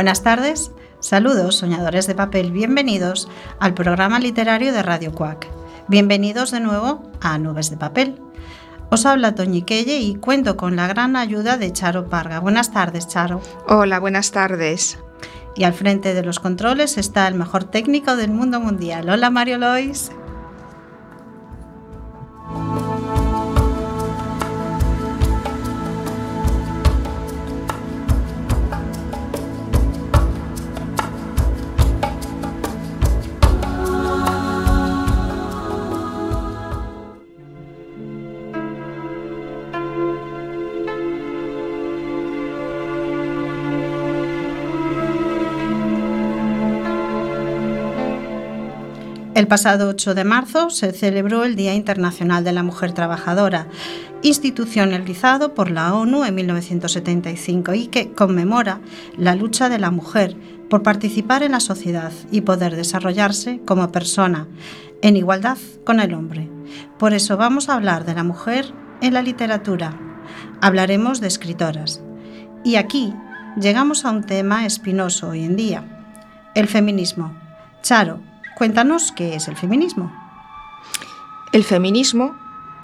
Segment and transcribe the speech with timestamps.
[0.00, 5.46] Buenas tardes, saludos soñadores de papel, bienvenidos al programa literario de Radio Cuac.
[5.88, 8.18] Bienvenidos de nuevo a Nubes de Papel.
[8.90, 12.40] Os habla Toñiquelle y cuento con la gran ayuda de Charo Parga.
[12.40, 13.42] Buenas tardes, Charo.
[13.68, 14.98] Hola, buenas tardes.
[15.54, 19.10] Y al frente de los controles está el mejor técnico del mundo mundial.
[19.10, 20.12] Hola, Mario Lois.
[49.40, 53.68] El pasado 8 de marzo se celebró el Día Internacional de la Mujer Trabajadora,
[54.20, 58.82] institucionalizado por la ONU en 1975 y que conmemora
[59.16, 60.36] la lucha de la mujer
[60.68, 64.46] por participar en la sociedad y poder desarrollarse como persona
[65.00, 66.50] en igualdad con el hombre.
[66.98, 69.98] Por eso vamos a hablar de la mujer en la literatura.
[70.60, 72.02] Hablaremos de escritoras.
[72.62, 73.14] Y aquí
[73.58, 76.12] llegamos a un tema espinoso hoy en día,
[76.54, 77.34] el feminismo.
[77.80, 78.20] Charo,
[78.60, 80.12] Cuéntanos qué es el feminismo.
[81.54, 82.36] El feminismo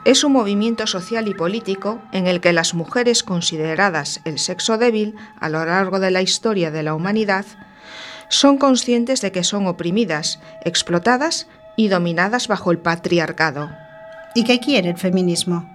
[0.06, 5.16] es un movimiento social y político en el que las mujeres consideradas el sexo débil
[5.38, 7.44] a lo largo de la historia de la humanidad
[8.31, 13.70] son conscientes de que son oprimidas, explotadas y dominadas bajo el patriarcado.
[14.34, 15.69] ¿Y qué quiere el feminismo?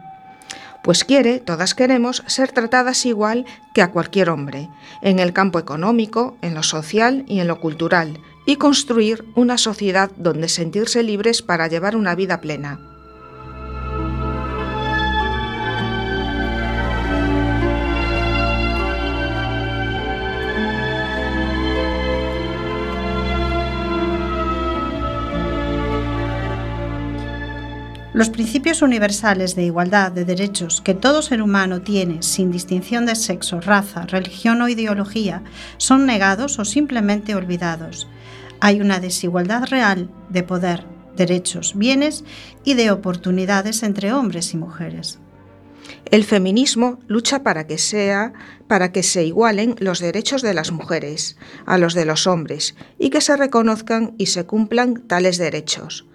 [0.81, 3.45] Pues quiere, todas queremos, ser tratadas igual
[3.75, 4.67] que a cualquier hombre,
[5.03, 10.11] en el campo económico, en lo social y en lo cultural, y construir una sociedad
[10.17, 12.79] donde sentirse libres para llevar una vida plena.
[28.13, 33.15] Los principios universales de igualdad de derechos que todo ser humano tiene sin distinción de
[33.15, 35.43] sexo, raza, religión o ideología
[35.77, 38.07] son negados o simplemente olvidados
[38.61, 40.85] hay una desigualdad real de poder,
[41.17, 42.23] derechos, bienes
[42.63, 45.19] y de oportunidades entre hombres y mujeres.
[46.05, 48.33] El feminismo lucha para que sea
[48.67, 53.09] para que se igualen los derechos de las mujeres a los de los hombres y
[53.09, 56.05] que se reconozcan y se cumplan tales derechos.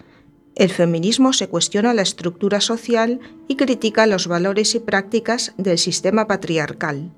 [0.54, 6.26] El feminismo se cuestiona la estructura social y critica los valores y prácticas del sistema
[6.26, 7.10] patriarcal.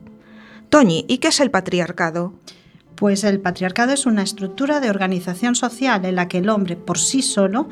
[0.71, 2.35] Toñi, ¿y qué es el patriarcado?
[2.99, 6.99] Pues el patriarcado es una estructura de organización social en la que el hombre por
[6.99, 7.69] sí solo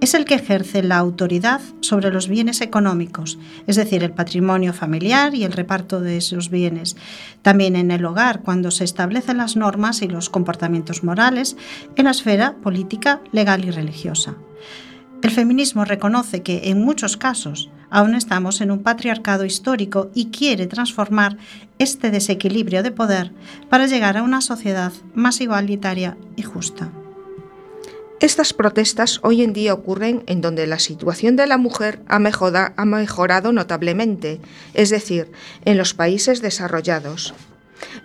[0.00, 5.34] es el que ejerce la autoridad sobre los bienes económicos, es decir, el patrimonio familiar
[5.34, 6.96] y el reparto de esos bienes.
[7.42, 11.58] También en el hogar, cuando se establecen las normas y los comportamientos morales
[11.96, 14.36] en la esfera política, legal y religiosa.
[15.22, 20.66] El feminismo reconoce que en muchos casos aún estamos en un patriarcado histórico y quiere
[20.66, 21.36] transformar
[21.78, 23.32] este desequilibrio de poder
[23.68, 26.90] para llegar a una sociedad más igualitaria y justa.
[28.20, 33.52] Estas protestas hoy en día ocurren en donde la situación de la mujer ha, mejorado
[33.52, 34.42] notablemente,
[34.74, 35.32] es decir,
[35.64, 37.32] en los países desarrollados.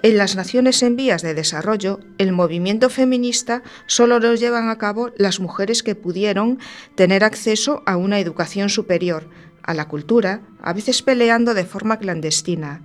[0.03, 5.11] En las naciones en vías de desarrollo, el movimiento feminista solo lo llevan a cabo
[5.17, 6.59] las mujeres que pudieron
[6.95, 9.27] tener acceso a una educación superior,
[9.65, 12.81] a la cultura, a veces peleando de forma clandestina.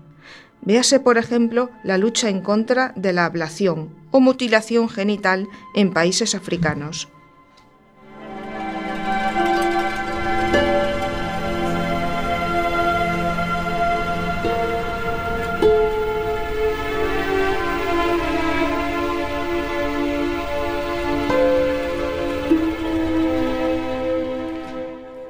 [0.63, 6.35] Véase, por ejemplo, la lucha en contra de la ablación o mutilación genital en países
[6.35, 7.09] africanos.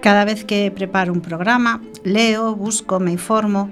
[0.00, 3.70] Cada vez que preparo un programa, leo, busco, me informo.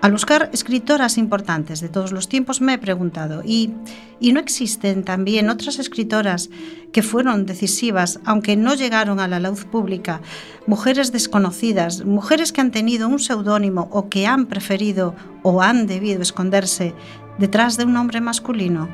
[0.00, 3.72] Al buscar escritoras importantes de todos los tiempos me he preguntado, ¿y,
[4.18, 6.50] ¿y no existen también otras escritoras
[6.90, 10.20] que fueron decisivas, aunque no llegaron a la luz pública,
[10.66, 16.22] mujeres desconocidas, mujeres que han tenido un seudónimo o que han preferido o han debido
[16.22, 16.92] esconderse
[17.38, 18.88] detrás de un hombre masculino?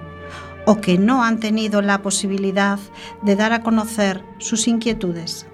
[0.66, 2.78] o que no han tenido la posibilidad
[3.22, 5.47] de dar a conocer sus inquietudes.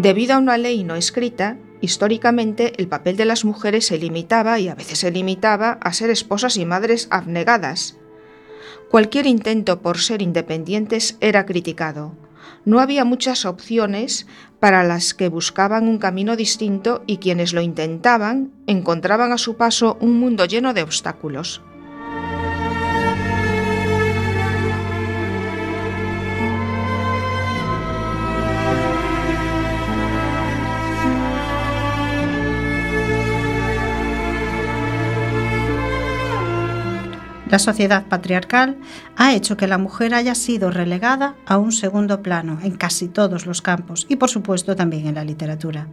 [0.00, 4.68] Debido a una ley no escrita, históricamente el papel de las mujeres se limitaba y
[4.68, 7.98] a veces se limitaba a ser esposas y madres abnegadas.
[8.90, 12.16] Cualquier intento por ser independientes era criticado.
[12.64, 14.26] No había muchas opciones
[14.58, 19.98] para las que buscaban un camino distinto y quienes lo intentaban encontraban a su paso
[20.00, 21.60] un mundo lleno de obstáculos.
[37.50, 38.78] La sociedad patriarcal
[39.16, 43.44] ha hecho que la mujer haya sido relegada a un segundo plano en casi todos
[43.44, 45.88] los campos y por supuesto también en la literatura.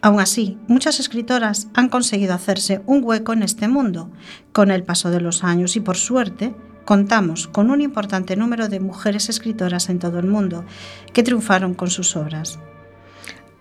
[0.00, 4.12] Aún así, muchas escritoras han conseguido hacerse un hueco en este mundo
[4.52, 6.54] con el paso de los años y por suerte
[6.84, 10.64] contamos con un importante número de mujeres escritoras en todo el mundo
[11.12, 12.60] que triunfaron con sus obras.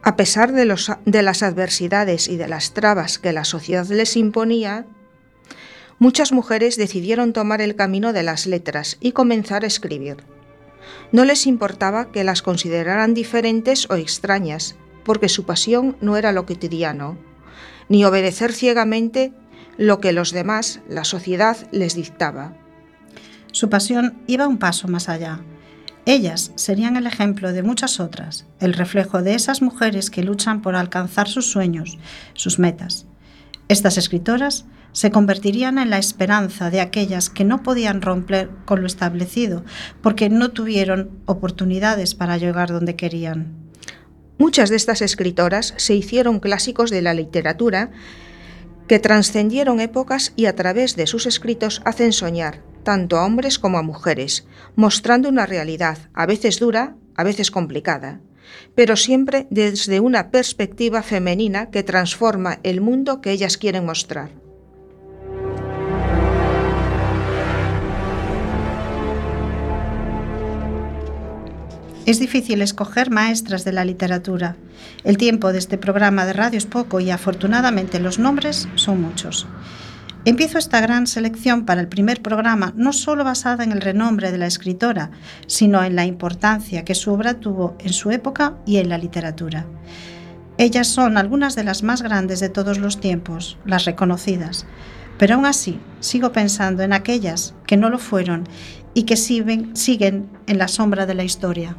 [0.03, 0.71] A pesar de,
[1.05, 4.85] de las adversidades y de las trabas que la sociedad les imponía,
[5.99, 10.17] muchas mujeres decidieron tomar el camino de las letras y comenzar a escribir.
[11.11, 16.45] No les importaba que las consideraran diferentes o extrañas, porque su pasión no era lo
[16.45, 17.17] cotidiano,
[17.89, 19.33] ni obedecer ciegamente
[19.77, 22.57] lo que los demás, la sociedad, les dictaba.
[23.51, 25.41] Su pasión iba un paso más allá.
[26.05, 30.75] Ellas serían el ejemplo de muchas otras, el reflejo de esas mujeres que luchan por
[30.75, 31.97] alcanzar sus sueños,
[32.33, 33.05] sus metas.
[33.67, 34.65] Estas escritoras
[34.95, 39.65] se convertirían en la esperanza de aquellas que no podían romper con lo establecido
[40.01, 43.53] porque no tuvieron oportunidades para llegar donde querían.
[44.37, 47.91] Muchas de estas escritoras se hicieron clásicos de la literatura
[48.87, 53.77] que trascendieron épocas y a través de sus escritos hacen soñar, tanto a hombres como
[53.77, 58.21] a mujeres, mostrando una realidad, a veces dura, a veces complicada,
[58.75, 64.44] pero siempre desde una perspectiva femenina que transforma el mundo que ellas quieren mostrar.
[72.05, 74.57] Es difícil escoger maestras de la literatura.
[75.03, 79.47] El tiempo de este programa de radio es poco y afortunadamente los nombres son muchos.
[80.23, 84.37] Empiezo esta gran selección para el primer programa no solo basada en el renombre de
[84.37, 85.09] la escritora,
[85.47, 89.65] sino en la importancia que su obra tuvo en su época y en la literatura.
[90.59, 94.67] Ellas son algunas de las más grandes de todos los tiempos, las reconocidas,
[95.17, 98.47] pero aún así sigo pensando en aquellas que no lo fueron
[98.93, 101.75] y que siguen, siguen en la sombra de la historia.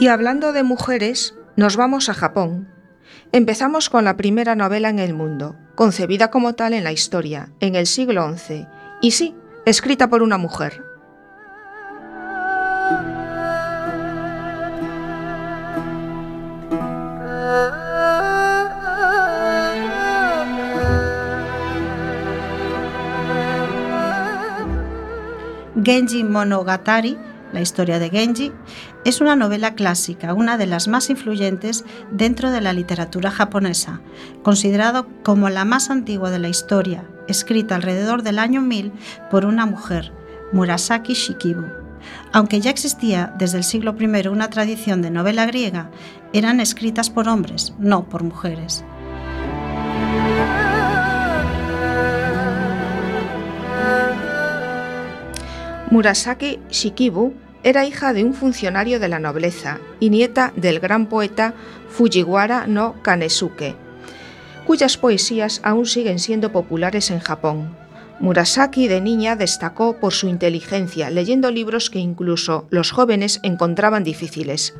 [0.00, 2.68] Y hablando de mujeres, nos vamos a Japón.
[3.32, 7.74] Empezamos con la primera novela en el mundo, concebida como tal en la historia, en
[7.74, 8.66] el siglo XI,
[9.02, 10.82] y sí, escrita por una mujer.
[25.84, 27.18] Genji Monogatari,
[27.52, 28.52] la historia de Genji,
[29.04, 34.00] es una novela clásica, una de las más influyentes dentro de la literatura japonesa,
[34.42, 38.92] considerado como la más antigua de la historia, escrita alrededor del año 1000
[39.30, 40.12] por una mujer,
[40.52, 41.64] Murasaki Shikibu.
[42.32, 45.90] Aunque ya existía desde el siglo I una tradición de novela griega,
[46.32, 48.84] eran escritas por hombres, no por mujeres.
[55.90, 61.52] Murasaki Shikibu era hija de un funcionario de la nobleza y nieta del gran poeta
[61.88, 63.74] Fujiwara no Kanesuke,
[64.68, 67.76] cuyas poesías aún siguen siendo populares en Japón.
[68.20, 74.76] Murasaki de niña destacó por su inteligencia, leyendo libros que incluso los jóvenes encontraban difíciles.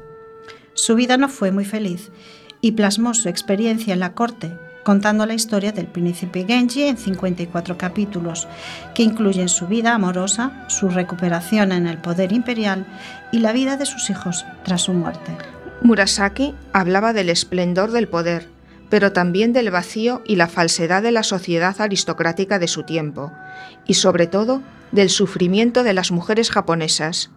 [0.74, 2.12] Su vida no fue muy feliz
[2.60, 4.52] y plasmó su experiencia en la corte
[4.90, 8.48] contando la historia del príncipe Genji en 54 capítulos,
[8.92, 12.84] que incluyen su vida amorosa, su recuperación en el poder imperial
[13.30, 15.30] y la vida de sus hijos tras su muerte.
[15.82, 18.48] Murasaki hablaba del esplendor del poder,
[18.88, 23.30] pero también del vacío y la falsedad de la sociedad aristocrática de su tiempo,
[23.86, 27.30] y sobre todo del sufrimiento de las mujeres japonesas,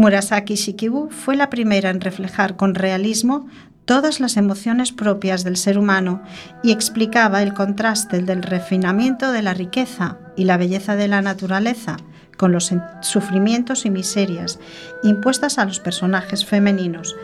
[0.00, 3.46] Murasaki Shikibu fue la primera en reflejar con realismo
[3.84, 6.22] todas las emociones propias del ser humano
[6.62, 11.98] y explicaba el contraste del refinamiento de la riqueza y la belleza de la naturaleza
[12.38, 14.58] con los sufrimientos y miserias
[15.02, 17.14] impuestas a los personajes femeninos,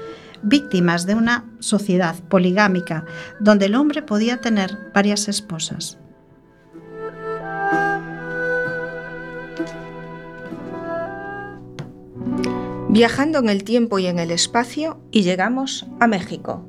[0.43, 3.07] víctimas de una sociedad poligámica
[3.41, 5.97] donde el hombre podía tener varias esposas.
[12.97, 16.65] Viajando en el tiempo y en el espacio y llegamos a México.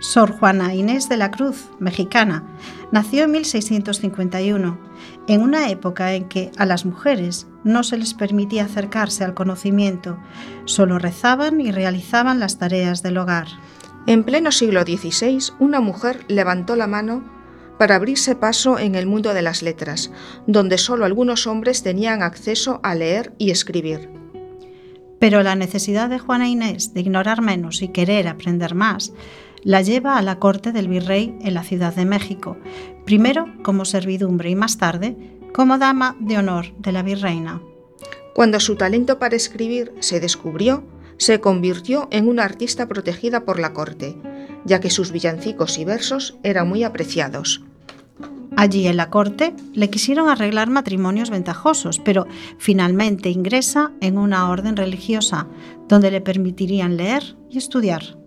[0.00, 2.44] Sor Juana Inés de la Cruz, mexicana,
[2.92, 4.78] nació en 1651,
[5.26, 10.16] en una época en que a las mujeres no se les permitía acercarse al conocimiento,
[10.66, 13.48] solo rezaban y realizaban las tareas del hogar.
[14.06, 17.24] En pleno siglo XVI, una mujer levantó la mano
[17.76, 20.12] para abrirse paso en el mundo de las letras,
[20.46, 24.10] donde solo algunos hombres tenían acceso a leer y escribir.
[25.18, 29.12] Pero la necesidad de Juana Inés de ignorar menos y querer aprender más
[29.62, 32.56] la lleva a la corte del virrey en la Ciudad de México,
[33.04, 35.16] primero como servidumbre y más tarde
[35.52, 37.60] como dama de honor de la virreina.
[38.34, 40.84] Cuando su talento para escribir se descubrió,
[41.16, 44.16] se convirtió en una artista protegida por la corte,
[44.64, 47.62] ya que sus villancicos y versos eran muy apreciados.
[48.56, 52.26] Allí en la corte le quisieron arreglar matrimonios ventajosos, pero
[52.58, 55.46] finalmente ingresa en una orden religiosa
[55.88, 58.17] donde le permitirían leer y estudiar.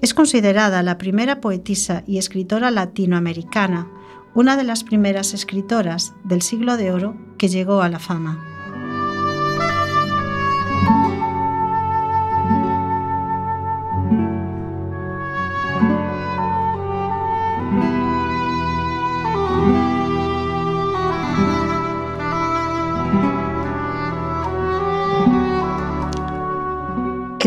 [0.00, 3.88] Es considerada la primera poetisa y escritora latinoamericana,
[4.34, 8.57] una de las primeras escritoras del siglo de oro que llegó a la fama.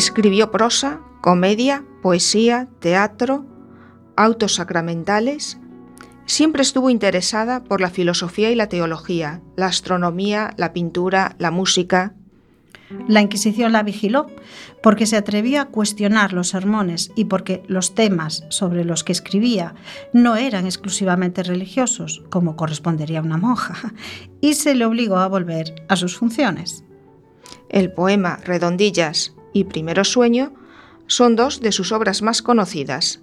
[0.01, 3.45] Escribió prosa, comedia, poesía, teatro,
[4.17, 5.59] autos sacramentales.
[6.25, 12.15] Siempre estuvo interesada por la filosofía y la teología, la astronomía, la pintura, la música.
[13.07, 14.25] La Inquisición la vigiló
[14.81, 19.75] porque se atrevió a cuestionar los sermones y porque los temas sobre los que escribía
[20.13, 23.93] no eran exclusivamente religiosos, como correspondería a una monja,
[24.41, 26.85] y se le obligó a volver a sus funciones.
[27.69, 30.53] El poema Redondillas y Primero Sueño
[31.07, 33.21] son dos de sus obras más conocidas.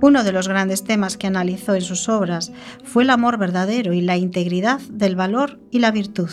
[0.00, 2.52] Uno de los grandes temas que analizó en sus obras
[2.84, 6.30] fue el amor verdadero y la integridad del valor y la virtud.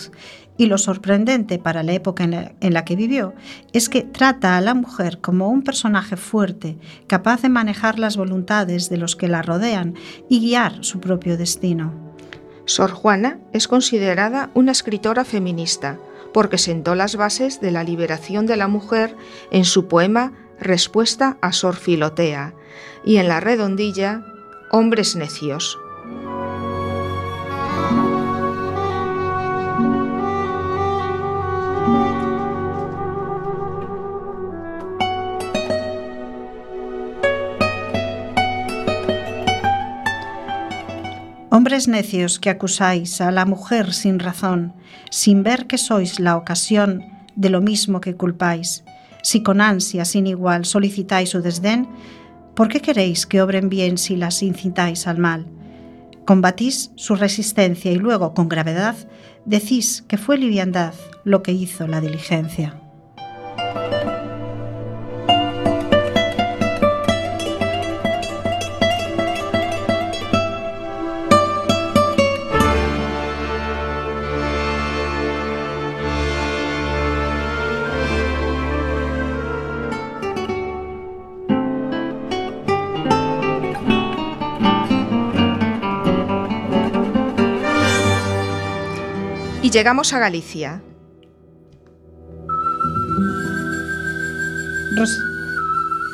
[0.58, 3.34] Y lo sorprendente para la época en la, que vivió
[3.74, 6.77] es que trata a la mujer como un personaje fuerte,
[7.08, 9.96] capaz de manejar las voluntades de los que la rodean
[10.29, 12.04] y guiar su propio destino.
[12.65, 16.00] Sor Juana es considerada una escritora feminista
[16.34, 19.15] porque sentó las bases de la liberación de la mujer
[19.51, 22.53] en su poema Respuesta a Sor Filotea
[23.05, 24.25] y en la redondilla
[24.72, 25.77] Hombres necios.
[41.55, 44.74] Hombres necios que acusáis a la mujer sin razón,
[45.09, 47.01] sin ver que sois la ocasión
[47.38, 48.83] de lo mismo que culpáis,
[49.24, 51.88] si con ansia sin igual solicitáis su desdén,
[52.55, 55.47] ¿por qué queréis que obren bien si las incitáis al mal?
[56.25, 58.97] Combatís su resistencia y luego, con gravedad,
[59.45, 60.93] decís que fue liviandad
[61.24, 62.81] lo que hizo la diligencia.
[89.75, 90.82] Llegamos a Galicia.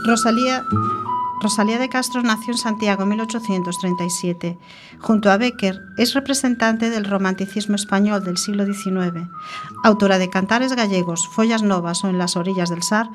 [0.04, 0.66] Rosalía,
[1.44, 4.58] Rosalía de Castro nació en Santiago en 1837.
[5.00, 9.30] Junto a Becker, es representante del romanticismo español del siglo XIX.
[9.84, 13.10] Autora de cantares gallegos, Follas Novas o En las orillas del Sar,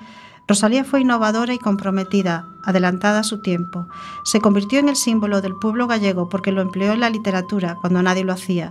[0.49, 3.89] Rosalía fue innovadora y comprometida, adelantada a su tiempo.
[4.25, 8.03] Se convirtió en el símbolo del pueblo gallego porque lo empleó en la literatura cuando
[8.03, 8.71] nadie lo hacía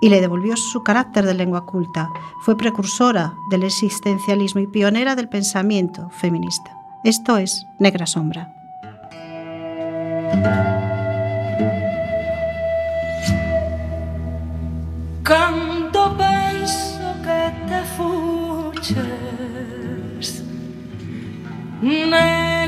[0.00, 2.10] y le devolvió su carácter de lengua culta.
[2.42, 6.70] Fue precursora del existencialismo y pionera del pensamiento feminista.
[7.02, 8.52] Esto es Negra Sombra.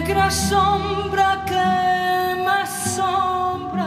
[0.08, 1.68] negra sombra que
[2.42, 3.84] me assombras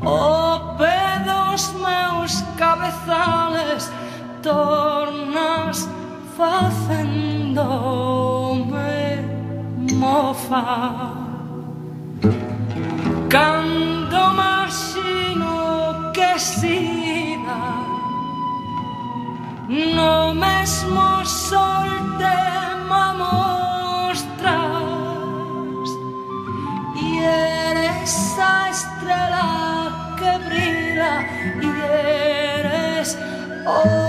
[0.00, 3.92] O oh, pedos meus cabezales
[4.42, 5.88] tornas
[6.38, 7.58] facendome
[9.92, 11.12] mofa.
[13.28, 15.52] Cando imagino
[16.14, 17.60] que sida
[19.68, 21.88] No mesmo sol
[26.94, 31.14] Y eres a estrela que brilla
[31.60, 33.18] Y eres
[33.66, 34.07] o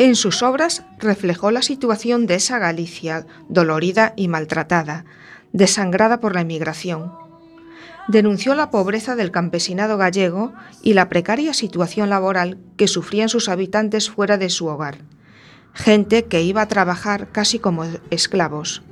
[0.00, 5.04] En sus obras reflejó la situación de esa Galicia dolorida y maltratada,
[5.52, 7.12] desangrada por la emigración.
[8.08, 14.08] Denunció la pobreza del campesinado gallego y la precaria situación laboral que sufrían sus habitantes
[14.08, 15.02] fuera de su hogar,
[15.74, 18.82] gente que iba a trabajar casi como esclavos.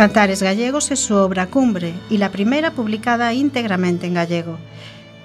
[0.00, 4.56] Cantares Gallegos es su obra cumbre y la primera publicada íntegramente en gallego.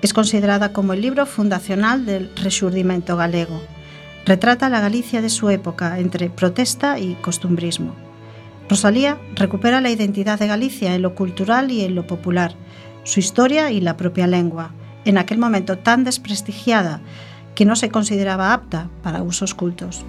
[0.01, 3.61] Es considerada como el libro fundacional del Rexurdimento galego.
[4.25, 7.95] Retrata la Galicia de su época entre protesta y costumbrismo.
[8.67, 12.53] Rosalía recupera la identidad de Galicia en lo cultural y en lo popular,
[13.05, 14.71] su historia y la propia lengua,
[15.05, 16.99] en aquel momento tan desprestigiada
[17.55, 20.03] que no se consideraba apta para usos cultos.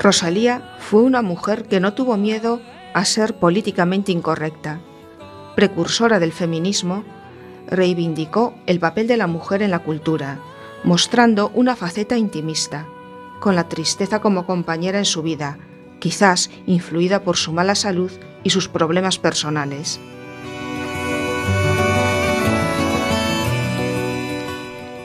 [0.00, 2.62] Rosalía fue una mujer que no tuvo miedo
[2.94, 4.80] a ser políticamente incorrecta.
[5.54, 7.04] Precursora del feminismo,
[7.66, 10.38] reivindicó el papel de la mujer en la cultura,
[10.84, 12.86] mostrando una faceta intimista,
[13.40, 15.58] con la tristeza como compañera en su vida,
[15.98, 18.10] quizás influida por su mala salud
[18.42, 20.00] y sus problemas personales.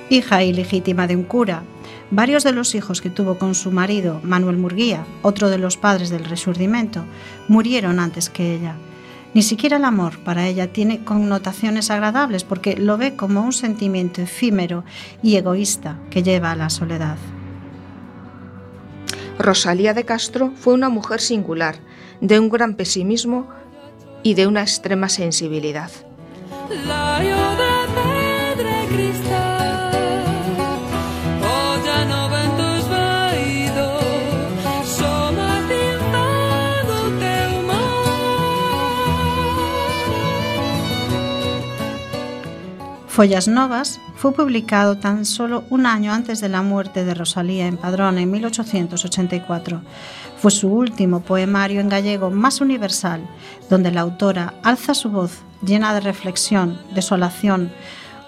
[0.10, 1.64] hija ilegítima de un cura.
[2.12, 6.10] Varios de los hijos que tuvo con su marido, Manuel Murguía, otro de los padres
[6.10, 7.04] del Resurgimiento,
[7.48, 8.76] murieron antes que ella.
[9.34, 14.22] Ni siquiera el amor para ella tiene connotaciones agradables porque lo ve como un sentimiento
[14.22, 14.86] efímero
[15.22, 17.18] y egoísta que lleva a la soledad.
[19.38, 21.76] Rosalía de Castro fue una mujer singular,
[22.22, 23.50] de un gran pesimismo
[24.24, 25.92] y de una extrema sensibilidad.
[43.16, 47.78] Follas Novas fue publicado tan solo un año antes de la muerte de Rosalía en
[47.78, 49.82] Padrón en 1884.
[50.38, 53.26] Fue su último poemario en gallego más universal,
[53.70, 57.72] donde la autora alza su voz llena de reflexión, desolación,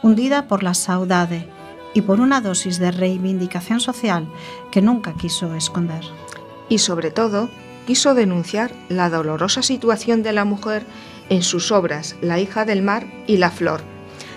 [0.04, 1.50] hundida por la saudade
[1.94, 4.26] y por una dosis de reivindicación social
[4.72, 6.06] que nunca quiso esconder.
[6.70, 7.50] y sobre todo
[7.86, 10.86] quiso denunciar la dolorosa situación de la mujer
[11.28, 13.82] en sus obras La hija del mar y La flor,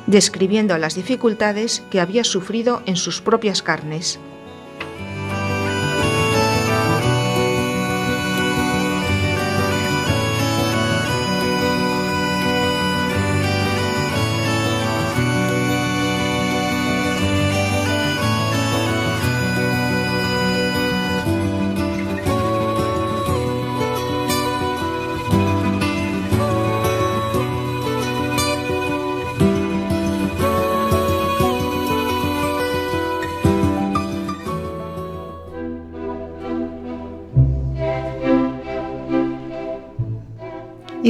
[0.07, 4.19] describiendo las dificultades que había sufrido en sus propias carnes.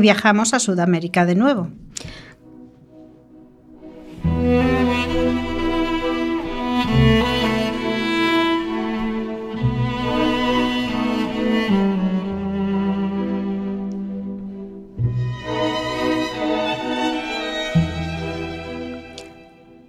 [0.00, 1.68] Viajamos a Sudamérica de nuevo.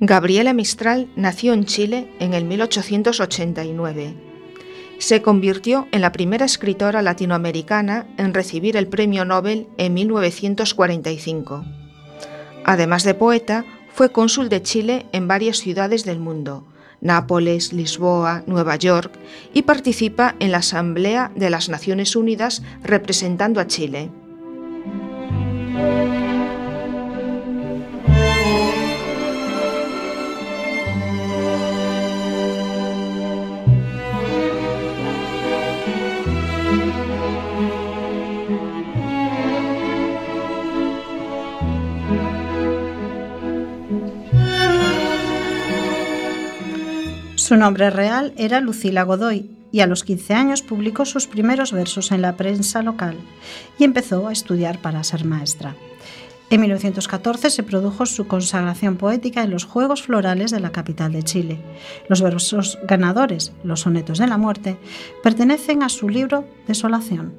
[0.03, 4.30] Gabriela Mistral nació en Chile en el 1889.
[5.01, 11.65] Se convirtió en la primera escritora latinoamericana en recibir el Premio Nobel en 1945.
[12.63, 16.67] Además de poeta, fue cónsul de Chile en varias ciudades del mundo,
[17.01, 19.11] Nápoles, Lisboa, Nueva York,
[19.55, 24.11] y participa en la Asamblea de las Naciones Unidas representando a Chile.
[47.51, 52.13] Su nombre real era Lucila Godoy y a los 15 años publicó sus primeros versos
[52.13, 53.17] en la prensa local
[53.77, 55.75] y empezó a estudiar para ser maestra.
[56.49, 61.23] En 1914 se produjo su consagración poética en los Juegos Florales de la capital de
[61.23, 61.59] Chile.
[62.07, 64.77] Los versos ganadores, los sonetos de la muerte,
[65.21, 67.33] pertenecen a su libro Desolación.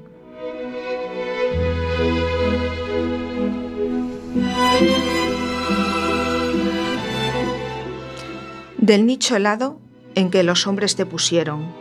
[8.76, 9.81] Del nicho helado
[10.14, 11.72] en que los hombres te pusieron,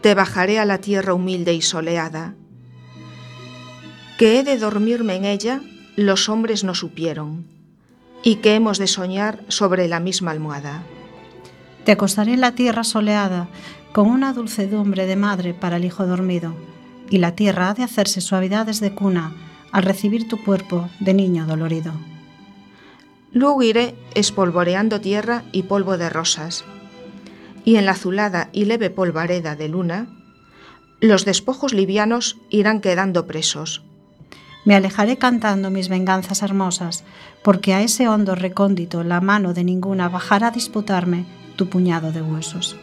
[0.00, 2.34] te bajaré a la tierra humilde y soleada.
[4.18, 5.60] Que he de dormirme en ella,
[5.96, 7.46] los hombres no supieron,
[8.22, 10.82] y que hemos de soñar sobre la misma almohada.
[11.84, 13.48] Te acostaré en la tierra soleada,
[13.92, 16.54] con una dulcedumbre de madre para el hijo dormido,
[17.10, 19.34] y la tierra ha de hacerse suavidades de cuna
[19.72, 21.92] al recibir tu cuerpo de niño dolorido.
[23.32, 26.64] Luego iré espolvoreando tierra y polvo de rosas,
[27.64, 30.06] y en la azulada y leve polvareda de luna,
[31.00, 33.82] los despojos livianos irán quedando presos.
[34.64, 37.04] Me alejaré cantando mis venganzas hermosas,
[37.42, 42.22] porque a ese hondo recóndito la mano de ninguna bajará a disputarme tu puñado de
[42.22, 42.76] huesos.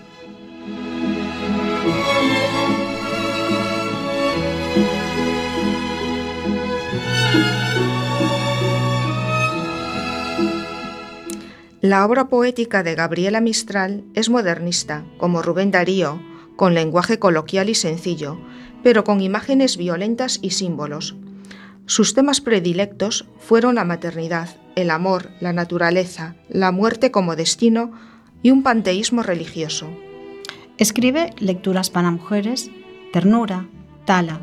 [11.81, 16.21] La obra poética de Gabriela Mistral es modernista, como Rubén Darío,
[16.55, 18.37] con lenguaje coloquial y sencillo,
[18.83, 21.15] pero con imágenes violentas y símbolos.
[21.87, 27.93] Sus temas predilectos fueron la maternidad, el amor, la naturaleza, la muerte como destino
[28.43, 29.89] y un panteísmo religioso.
[30.77, 32.69] Escribe lecturas para mujeres,
[33.11, 33.67] ternura,
[34.05, 34.39] tala,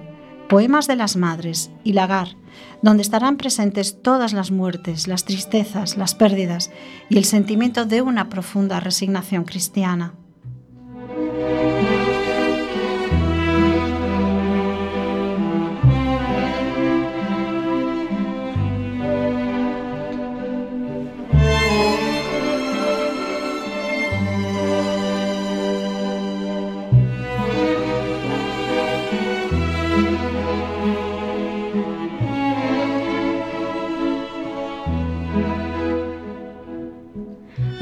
[0.49, 2.37] poemas de las madres y lagar,
[2.83, 6.71] donde estarán presentes todas las muertes, las tristezas, las pérdidas
[7.09, 10.15] y el sentimiento de una profunda resignación cristiana.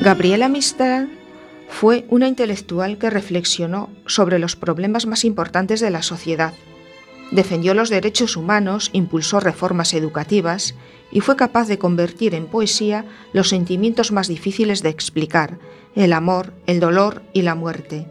[0.06, 1.08] Gabriela Mistral
[1.68, 6.54] fue una intelectual que reflexionó sobre los problemas más importantes de la sociedad.
[7.32, 10.76] Defendió los derechos humanos, impulsó reformas educativas
[11.10, 15.58] y fue capaz de convertir en poesía los sentimientos más difíciles de explicar,
[15.96, 18.06] el amor, el dolor y la muerte.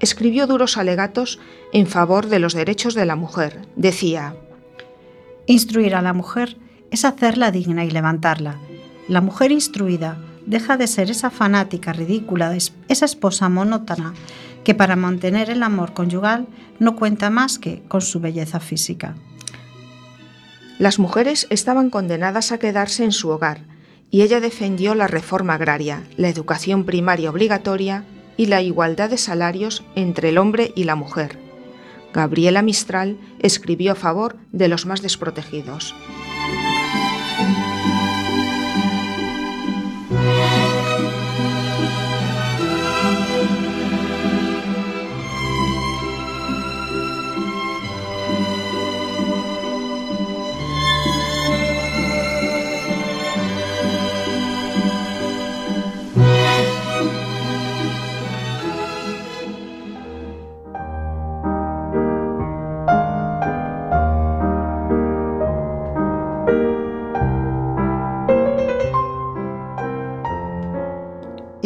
[0.00, 1.40] Escribió duros alegatos
[1.74, 3.68] en favor de los derechos de la mujer.
[3.76, 4.34] Decía,
[5.44, 6.56] Instruir a la mujer
[6.90, 8.56] es hacerla digna y levantarla.
[9.08, 10.16] La mujer instruida
[10.46, 12.56] deja de ser esa fanática ridícula,
[12.88, 14.14] esa esposa monótona
[14.64, 16.46] que para mantener el amor conyugal
[16.78, 19.14] no cuenta más que con su belleza física.
[20.78, 23.60] Las mujeres estaban condenadas a quedarse en su hogar
[24.10, 28.04] y ella defendió la reforma agraria, la educación primaria obligatoria
[28.36, 31.38] y la igualdad de salarios entre el hombre y la mujer.
[32.12, 35.94] Gabriela Mistral escribió a favor de los más desprotegidos.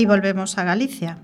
[0.06, 1.18] Volvemos a Galicia.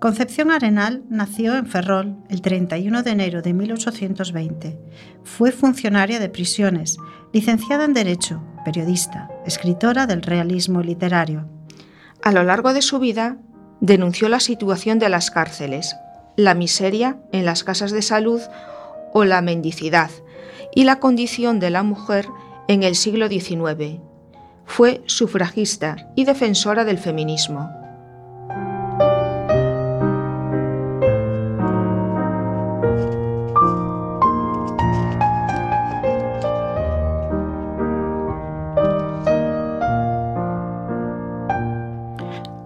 [0.00, 4.76] Concepción Arenal nació en Ferrol el 31 de enero de 1820.
[5.22, 6.96] Fue funcionaria de prisiones,
[7.32, 11.48] licenciada en Derecho, periodista, escritora del realismo literario.
[12.24, 13.36] A lo largo de su vida,
[13.80, 15.94] denunció la situación de las cárceles,
[16.36, 18.40] la miseria en las casas de salud
[19.12, 20.10] o la mendicidad
[20.74, 22.26] y la condición de la mujer
[22.66, 24.00] en el siglo XIX.
[24.64, 27.81] Fue sufragista y defensora del feminismo.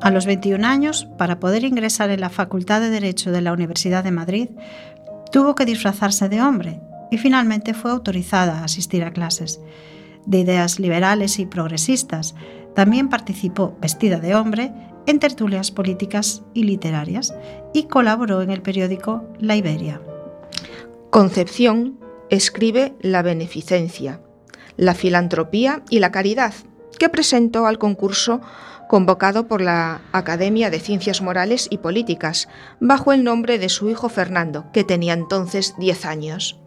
[0.06, 4.04] A los 21 años, para poder ingresar en la Facultad de Derecho de la Universidad
[4.04, 4.50] de Madrid,
[5.32, 9.60] tuvo que disfrazarse de hombre y finalmente fue autorizada a asistir a clases.
[10.24, 12.36] De ideas liberales y progresistas,
[12.76, 14.72] también participó, vestida de hombre,
[15.08, 17.34] en tertulias políticas y literarias
[17.74, 20.00] y colaboró en el periódico La Iberia.
[21.10, 21.98] Concepción
[22.30, 24.20] escribe La beneficencia,
[24.76, 26.54] la filantropía y la caridad,
[26.96, 28.40] que presentó al concurso
[28.88, 32.48] convocado por la Academia de Ciencias Morales y Políticas,
[32.80, 36.60] bajo el nombre de su hijo Fernando, que tenía entonces 10 años.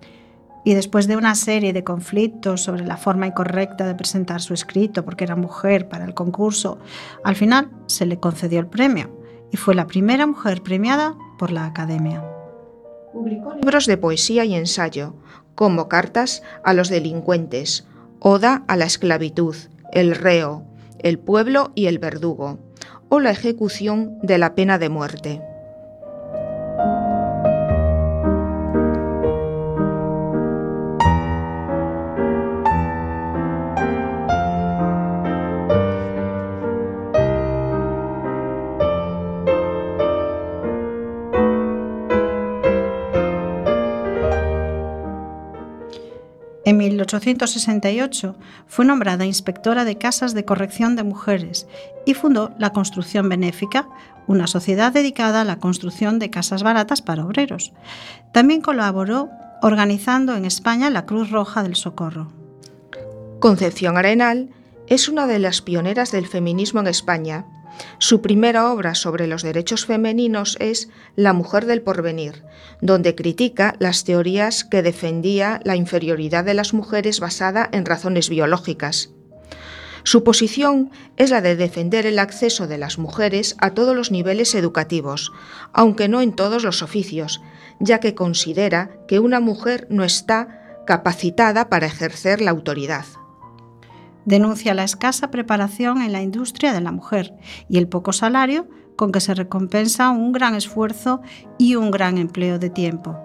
[0.66, 5.06] Y después de una serie de conflictos sobre la forma incorrecta de presentar su escrito
[5.06, 6.80] porque era mujer para el concurso,
[7.24, 9.10] al final se le concedió el premio
[9.52, 12.24] y fue la primera mujer premiada por la Academia.
[13.14, 15.16] Publicó libros de poesía y ensayo,
[15.56, 17.88] como Cartas a los delincuentes,
[18.20, 19.56] Oda a la esclavitud,
[19.94, 20.69] El reo,
[21.00, 22.60] El pueblo y el verdugo,
[23.10, 25.42] o la ejecución de la pena de muerte.
[46.80, 48.36] 1868
[48.68, 51.68] fue nombrada inspectora de casas de corrección de mujeres
[52.06, 53.88] y fundó la Construcción Benéfica,
[54.26, 57.74] una sociedad dedicada a la construcción de casas baratas para obreros.
[58.32, 59.30] También colaboró
[59.62, 62.32] organizando en España la Cruz Roja del Socorro.
[63.40, 64.50] Concepción Arenal
[64.88, 67.46] es una de las pioneras del feminismo en España.
[67.98, 72.44] Su primera obra sobre los derechos femeninos es La mujer del porvenir,
[72.82, 79.12] donde critica las teorías que defendía la inferioridad de las mujeres basada en razones biológicas.
[80.04, 84.56] Su posición es la de defender el acceso de las mujeres a todos los niveles
[84.56, 85.32] educativos,
[85.74, 87.42] aunque no en todos los oficios,
[87.80, 93.06] ya que considera que una mujer no está capacitada para ejercer la autoridad.
[94.30, 97.34] Denuncia la escasa preparación en la industria de la mujer
[97.68, 101.24] y el poco salario con que se recompensa un gran esfuerzo
[101.58, 103.18] y un gran empleo de tiempo.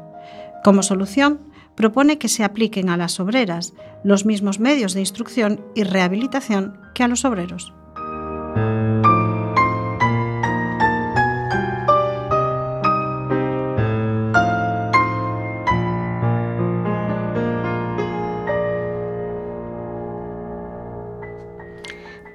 [0.65, 1.41] Como solución,
[1.75, 7.03] propone que se apliquen a las obreras los mismos medios de instrucción y rehabilitación que
[7.03, 7.75] a los obreros.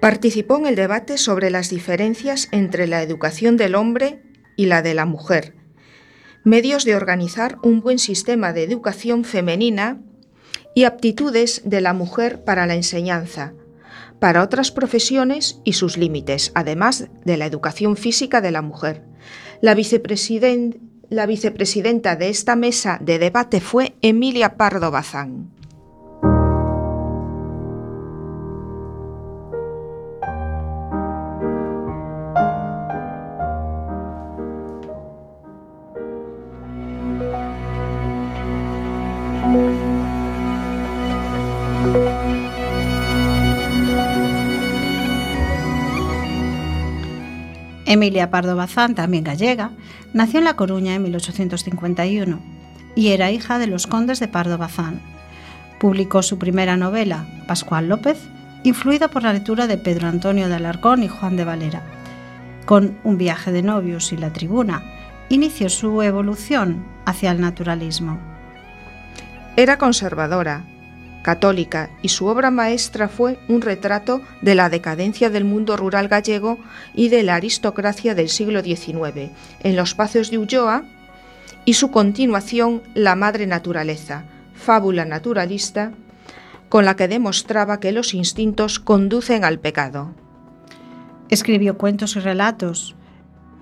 [0.09, 4.23] Participó en el debate sobre las diferencias entre la educación del hombre
[4.57, 5.53] y la de la mujer,
[6.43, 10.01] medios de organizar un buen sistema de educación femenina
[10.73, 13.53] y aptitudes de la mujer para la enseñanza,
[14.19, 19.03] para otras profesiones y sus límites, además de la educación física de la mujer.
[19.61, 20.79] La, vicepresiden-
[21.11, 25.51] la vicepresidenta de esta mesa de debate fue Emilia Pardo Bazán.
[47.89, 49.71] Emilia Pardo Bazán, también gallega,
[50.13, 52.39] nació en La Coruña en 1851
[52.93, 55.01] y era hija de los condes de Pardo Bazán.
[55.79, 58.19] Publicó su primera novela, Pascual López,
[58.61, 61.81] influida por la lectura de Pedro Antonio de Alarcón y Juan de Valera.
[62.67, 64.83] Con Un viaje de novios y La tribuna,
[65.29, 68.19] inició su evolución hacia el naturalismo.
[69.55, 70.63] Era conservadora,
[71.21, 76.57] católica y su obra maestra fue un retrato de la decadencia del mundo rural gallego
[76.93, 79.31] y de la aristocracia del siglo XIX
[79.63, 80.83] en los pacios de Ulloa
[81.65, 85.91] y su continuación La Madre Naturaleza, fábula naturalista
[86.69, 90.13] con la que demostraba que los instintos conducen al pecado.
[91.29, 92.95] Escribió cuentos y relatos,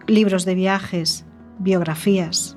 [0.08, 1.26] libros de viajes,
[1.58, 2.57] biografías.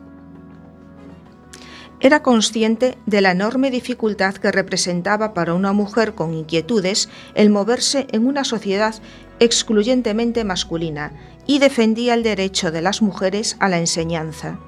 [2.03, 8.07] Era consciente de la enorme dificultad que representaba para una mujer con inquietudes el moverse
[8.11, 8.95] en una sociedad
[9.39, 11.13] excluyentemente masculina
[11.47, 14.59] y defendía el derecho de las mujeres a la enseñanza.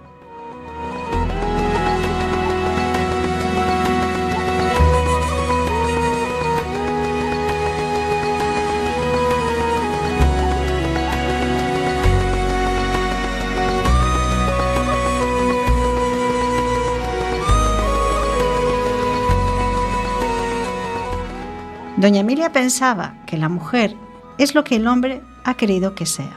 [22.02, 23.94] Doña Emilia pensaba que la mujer
[24.36, 26.36] es lo que el hombre ha querido que sea.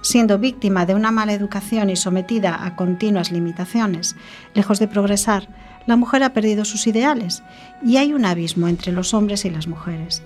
[0.00, 4.16] Siendo víctima de una mala educación y sometida a continuas limitaciones,
[4.52, 5.46] lejos de progresar,
[5.86, 7.44] la mujer ha perdido sus ideales
[7.84, 10.24] y hay un abismo entre los hombres y las mujeres.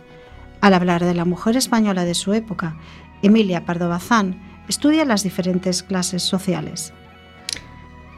[0.63, 2.79] Al hablar de la mujer española de su época,
[3.21, 6.95] Emilia Pardo Bazán estudia las diferentes clases sociales.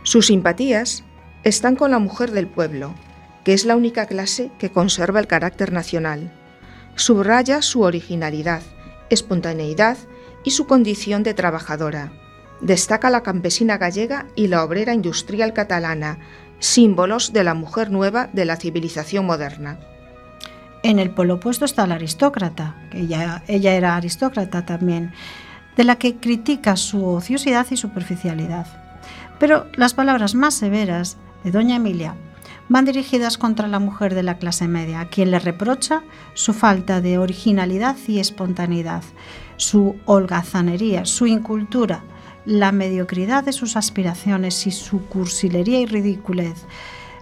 [0.05, 1.03] Sus simpatías
[1.43, 2.95] están con la mujer del pueblo,
[3.43, 6.31] que es la única clase que conserva el carácter nacional
[6.97, 8.63] subraya su originalidad,
[9.11, 9.97] espontaneidad
[10.45, 12.13] y su condición de trabajadora.
[12.61, 16.19] Destaca la campesina gallega y la obrera industrial catalana,
[16.59, 19.81] símbolos de la mujer nueva de la civilización moderna.
[20.85, 25.13] En el polo opuesto está la aristócrata, que ella, ella era aristócrata también,
[25.77, 28.67] de la que critica su ociosidad y superficialidad.
[29.39, 32.15] Pero las palabras más severas de doña Emilia
[32.69, 36.03] van dirigidas contra la mujer de la clase media, a quien le reprocha
[36.35, 39.03] su falta de originalidad y espontaneidad,
[39.57, 42.03] su holgazanería, su incultura,
[42.45, 46.65] la mediocridad de sus aspiraciones y su cursilería y ridiculez,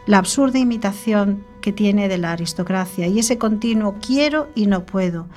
[0.06, 5.28] la absurda imitación que tiene de la aristocracia y ese continuo quiero y no puedo,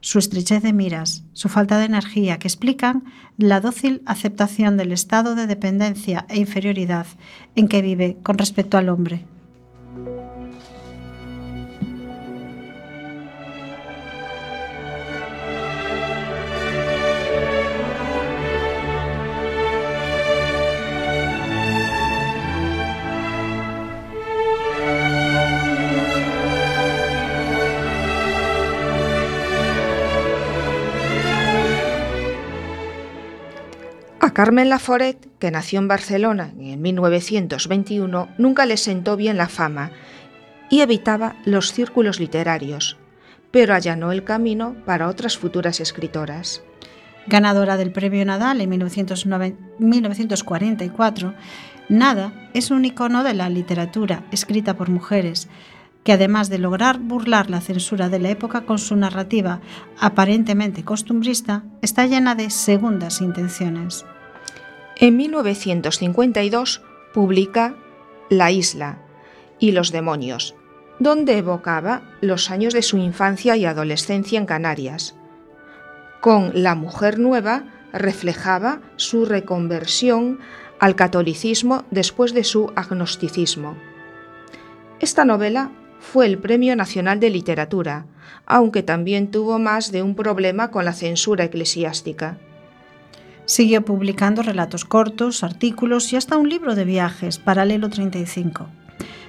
[0.00, 3.04] su estrechez de miras, su falta de energía, que explican
[3.36, 7.06] la dócil aceptación del estado de dependencia e inferioridad
[7.54, 9.26] en que vive con respecto al hombre.
[34.22, 39.92] A Carmen Laforet, que nació en Barcelona en 1921, nunca le sentó bien la fama
[40.68, 42.98] y evitaba los círculos literarios,
[43.50, 46.62] pero allanó el camino para otras futuras escritoras.
[47.28, 51.34] Ganadora del Premio Nadal en 1944,
[51.88, 55.48] Nada es un icono de la literatura escrita por mujeres,
[56.04, 59.60] que además de lograr burlar la censura de la época con su narrativa
[59.98, 64.06] aparentemente costumbrista, está llena de segundas intenciones.
[64.96, 66.82] En 1952
[67.12, 67.74] publica
[68.28, 68.98] La isla
[69.58, 70.54] y los demonios,
[70.98, 75.16] donde evocaba los años de su infancia y adolescencia en Canarias.
[76.20, 80.38] Con La mujer nueva reflejaba su reconversión
[80.78, 83.76] al catolicismo después de su agnosticismo.
[85.00, 85.70] Esta novela
[86.00, 88.06] fue el Premio Nacional de Literatura,
[88.46, 92.38] aunque también tuvo más de un problema con la censura eclesiástica.
[93.44, 98.66] Siguió publicando relatos cortos, artículos y hasta un libro de viajes, Paralelo 35.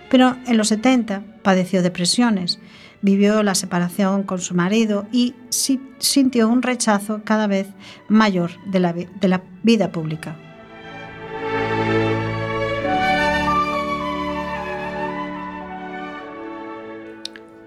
[0.09, 2.59] Pero en los 70 padeció depresiones,
[3.01, 7.67] vivió la separación con su marido y sintió un rechazo cada vez
[8.07, 10.38] mayor de la, vida pública.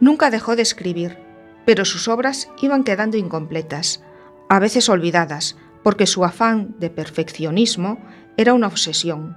[0.05, 1.17] Nunca dejó de escribir,
[1.65, 4.03] pero sus obras iban quedando incompletas,
[4.51, 7.99] a veces olvidadas, porque su afán de perfeccionismo
[8.37, 9.35] era una obsesión.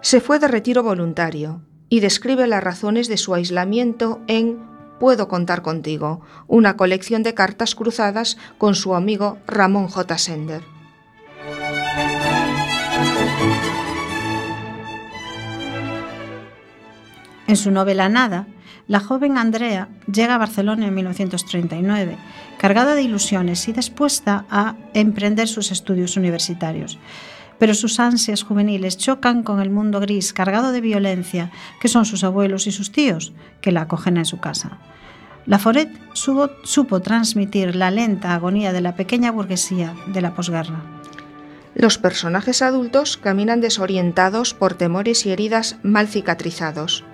[0.00, 4.66] Se fue de retiro voluntario y describe las razones de su aislamiento en
[4.98, 10.18] Puedo contar contigo, una colección de cartas cruzadas con su amigo Ramón J.
[10.18, 10.62] Sender.
[17.46, 18.48] En su novela Nada,
[18.86, 22.18] la joven Andrea llega a Barcelona en 1939,
[22.58, 26.98] cargada de ilusiones y dispuesta a emprender sus estudios universitarios.
[27.58, 32.24] Pero sus ansias juveniles chocan con el mundo gris cargado de violencia que son sus
[32.24, 34.78] abuelos y sus tíos, que la acogen en su casa.
[35.46, 40.82] Laforet supo, supo transmitir la lenta agonía de la pequeña burguesía de la posguerra.
[41.74, 47.04] Los personajes adultos caminan desorientados por temores y heridas mal cicatrizados.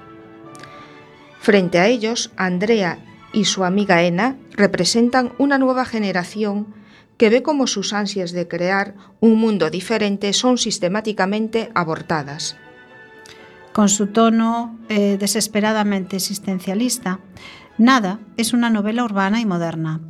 [1.40, 2.98] Frente a ellos, Andrea
[3.32, 6.74] y su amiga Ena representan una nueva generación
[7.16, 12.56] que ve cómo sus ansias de crear un mundo diferente son sistemáticamente abortadas.
[13.72, 17.20] Con su tono eh, desesperadamente existencialista,
[17.80, 20.02] Nada es una novela urbana y moderna,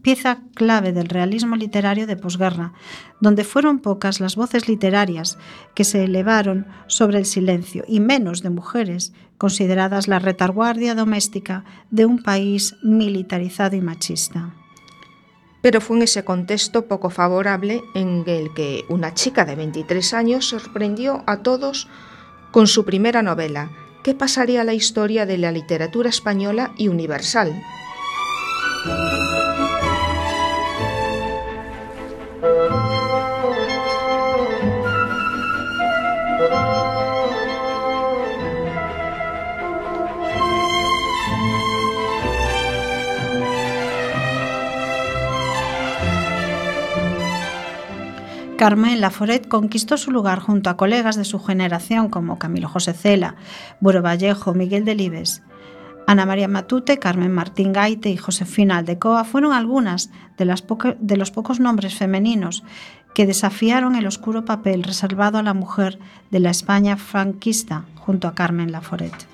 [0.00, 2.72] pieza clave del realismo literario de posguerra,
[3.20, 5.36] donde fueron pocas las voces literarias
[5.74, 12.06] que se elevaron sobre el silencio y menos de mujeres, consideradas la retaguardia doméstica de
[12.06, 14.54] un país militarizado y machista.
[15.60, 20.48] Pero fue en ese contexto poco favorable en el que una chica de 23 años
[20.48, 21.88] sorprendió a todos
[22.52, 23.70] con su primera novela,
[24.02, 27.62] que pasaría a la historia de la literatura española y universal.
[48.62, 53.34] Carmen Laforet conquistó su lugar junto a colegas de su generación como Camilo José Cela,
[53.80, 55.42] Buro Vallejo, Miguel Delibes.
[56.06, 60.62] Ana María Matute, Carmen Martín Gaite y Josefina Aldecoa fueron algunas de, las
[61.00, 62.62] de los pocos nombres femeninos
[63.16, 65.98] que desafiaron el oscuro papel reservado a la mujer
[66.30, 69.26] de la España franquista junto a Carmen Laforet.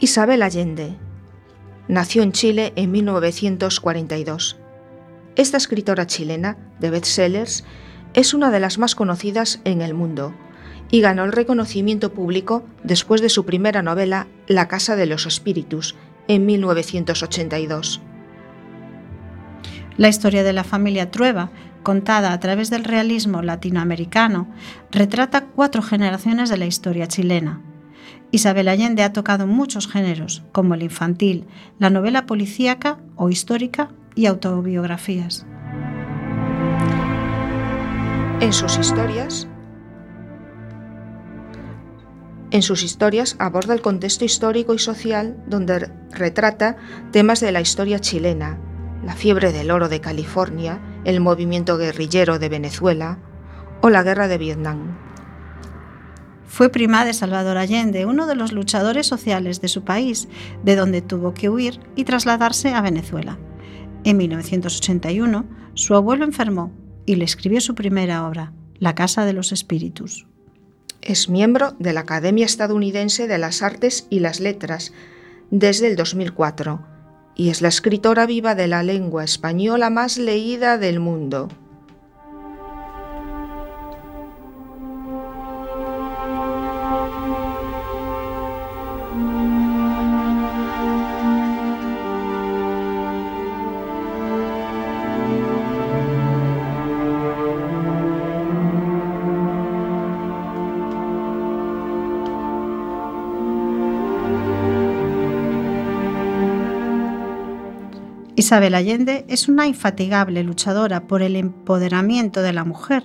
[0.00, 0.94] Isabel Allende
[1.88, 4.56] nació en Chile en 1942.
[5.34, 7.64] Esta escritora chilena de bestsellers
[8.14, 10.34] es una de las más conocidas en el mundo
[10.88, 15.96] y ganó el reconocimiento público después de su primera novela La Casa de los Espíritus
[16.28, 18.00] en 1982.
[19.96, 21.50] La historia de la familia Trueba,
[21.82, 24.46] contada a través del realismo latinoamericano,
[24.92, 27.60] retrata cuatro generaciones de la historia chilena.
[28.30, 31.46] Isabel Allende ha tocado muchos géneros, como el infantil,
[31.78, 35.46] la novela policíaca o histórica y autobiografías.
[38.40, 39.48] En sus historias
[42.50, 46.76] En sus historias aborda el contexto histórico y social donde retrata
[47.12, 48.58] temas de la historia chilena,
[49.04, 53.18] la fiebre del oro de California, el movimiento guerrillero de Venezuela
[53.82, 55.07] o la guerra de Vietnam.
[56.48, 60.28] Fue prima de Salvador Allende, uno de los luchadores sociales de su país,
[60.64, 63.38] de donde tuvo que huir y trasladarse a Venezuela.
[64.02, 65.44] En 1981,
[65.74, 66.72] su abuelo enfermó
[67.06, 70.26] y le escribió su primera obra, La Casa de los Espíritus.
[71.02, 74.92] Es miembro de la Academia Estadounidense de las Artes y las Letras
[75.50, 76.82] desde el 2004
[77.36, 81.48] y es la escritora viva de la lengua española más leída del mundo.
[108.38, 113.02] Isabel Allende es una infatigable luchadora por el empoderamiento de la mujer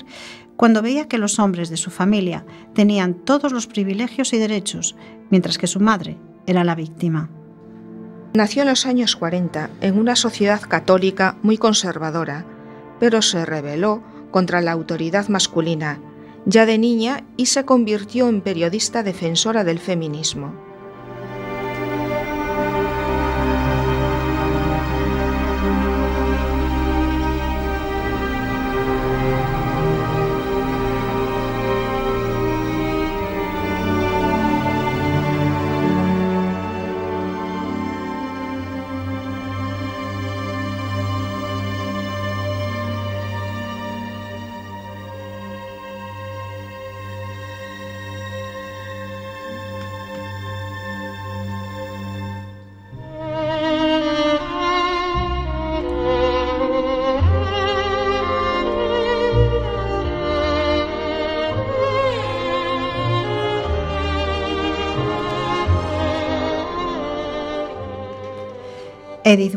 [0.58, 4.96] cuando veía que los hombres de su familia tenían todos los privilegios y derechos,
[5.32, 7.32] mientras que su madre era la víctima.
[8.36, 12.46] Nació en los años 40 en una sociedad católica muy conservadora,
[13.00, 16.00] pero se rebeló contra la autoridad masculina
[16.46, 20.63] ya de niña y se convirtió en periodista defensora del feminismo.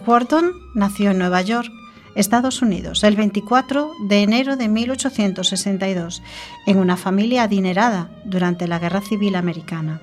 [0.06, 1.68] Wharton nació en Nueva York,
[2.14, 6.22] Estados Unidos, el 24 de enero de 1862,
[6.66, 10.00] en una familia adinerada durante la Guerra Civil Americana.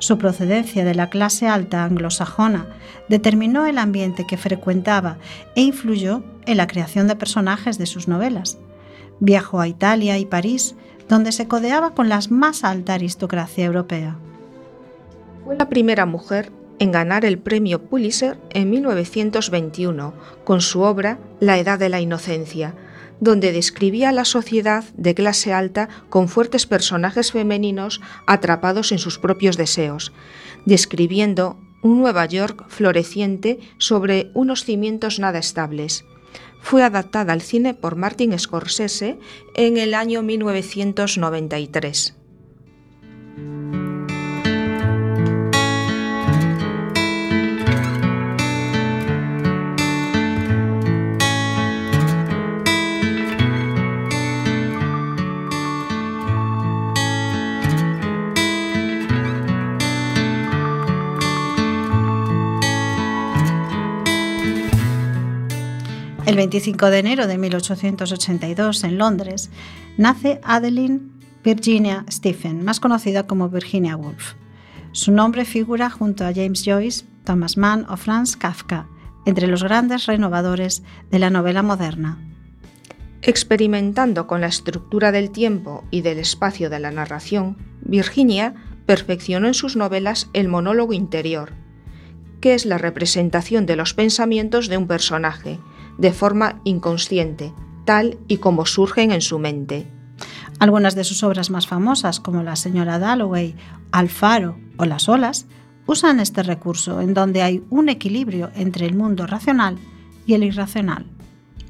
[0.00, 2.66] Su procedencia de la clase alta anglosajona
[3.08, 5.18] determinó el ambiente que frecuentaba
[5.54, 8.58] e influyó en la creación de personajes de sus novelas.
[9.20, 10.74] Viajó a Italia y París,
[11.08, 14.16] donde se codeaba con la más alta aristocracia europea.
[15.44, 16.50] Fue la primera mujer
[16.80, 20.12] en ganar el premio Pulitzer en 1921
[20.44, 22.74] con su obra La Edad de la Inocencia,
[23.20, 29.58] donde describía la sociedad de clase alta con fuertes personajes femeninos atrapados en sus propios
[29.58, 30.12] deseos,
[30.64, 36.06] describiendo un Nueva York floreciente sobre unos cimientos nada estables.
[36.62, 39.18] Fue adaptada al cine por Martin Scorsese
[39.54, 42.19] en el año 1993.
[66.30, 69.50] El 25 de enero de 1882, en Londres,
[69.96, 71.10] nace Adeline
[71.42, 74.34] Virginia Stephen, más conocida como Virginia Woolf.
[74.92, 78.86] Su nombre figura junto a James Joyce, Thomas Mann o Franz Kafka,
[79.26, 82.20] entre los grandes renovadores de la novela moderna.
[83.22, 88.54] Experimentando con la estructura del tiempo y del espacio de la narración, Virginia
[88.86, 91.54] perfeccionó en sus novelas el monólogo interior,
[92.40, 95.58] que es la representación de los pensamientos de un personaje,
[96.00, 97.52] de forma inconsciente,
[97.84, 99.86] tal y como surgen en su mente.
[100.58, 103.54] Algunas de sus obras más famosas, como La señora Dalloway,
[103.92, 105.46] Alfaro o Las olas,
[105.86, 109.76] usan este recurso en donde hay un equilibrio entre el mundo racional
[110.26, 111.06] y el irracional.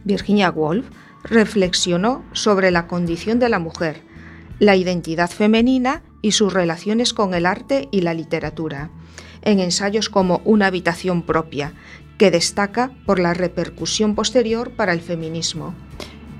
[0.04, 0.86] Virginia Woolf
[1.24, 4.02] reflexionó sobre la condición de la mujer,
[4.58, 8.90] la identidad femenina y sus relaciones con el arte y la literatura,
[9.42, 11.74] en ensayos como Una habitación propia,
[12.20, 15.74] que destaca por la repercusión posterior para el feminismo.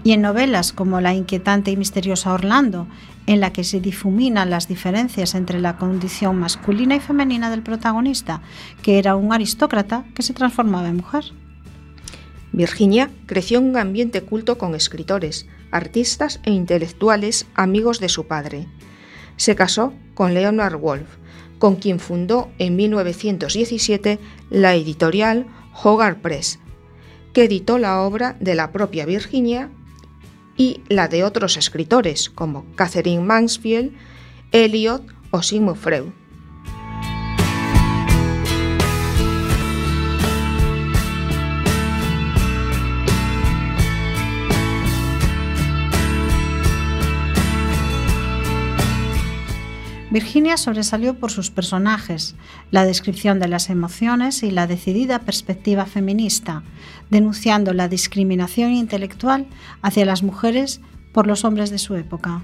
[0.05, 2.87] Y en novelas como La inquietante y misteriosa Orlando,
[3.27, 8.43] en la que se difuminan las diferencias entre la condición masculina y femenina del protagonista,
[8.83, 11.25] que era un aristócrata que se transformaba en mujer.
[12.53, 18.67] Virginia creció en un ambiente culto con escritores, artistas e intelectuales amigos de su padre.
[19.39, 21.09] Se casó con Leonard Woolf,
[21.59, 24.19] con quien fundó en 1917
[24.51, 25.47] la editorial
[25.83, 26.59] Hogarth Press,
[27.33, 29.71] que editó la obra de la propia Virginia
[30.57, 33.93] y la de otros escritores como Catherine Mansfield,
[34.53, 36.11] Eliot o Sigmund Freud.
[50.11, 52.35] Virginia sobresalió por sus personajes,
[52.73, 56.65] la descripción de las emociones y la decidida perspectiva feminista,
[57.11, 59.47] denunciando la discriminación intelectual
[59.83, 60.81] hacia las mujeres
[61.13, 62.43] por los hombres de su época.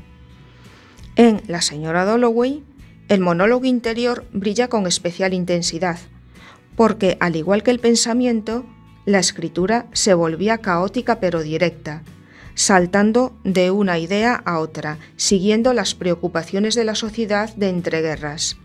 [1.17, 2.63] En La señora Dalloway,
[3.09, 5.99] el monólogo interior brilla con especial intensidad,
[6.77, 8.65] porque al igual que el pensamiento,
[9.07, 12.05] la escritura se volvía caótica pero directa,
[12.57, 18.57] saltando de una idea a otra, siguiendo las preocupaciones de la sociedad de entreguerras.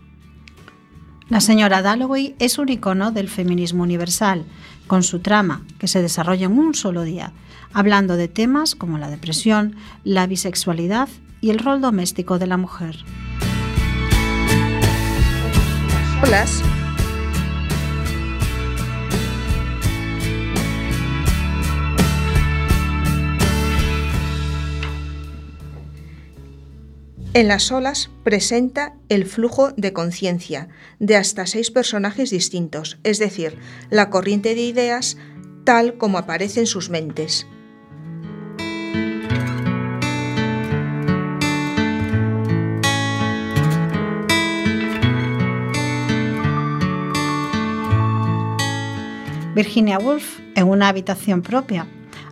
[1.28, 4.44] La señora Dalloway es un icono del feminismo universal,
[4.86, 7.32] con su trama, que se desarrolla en un solo día,
[7.72, 11.08] hablando de temas como la depresión, la bisexualidad
[11.40, 12.96] y el rol doméstico de la mujer.
[16.20, 16.62] Solas
[27.34, 30.68] En las olas presenta el flujo de conciencia
[30.98, 33.56] de hasta seis personajes distintos, es decir,
[33.88, 35.16] la corriente de ideas
[35.64, 37.46] tal como aparece en sus mentes.
[49.54, 51.86] Virginia Woolf, en una habitación propia,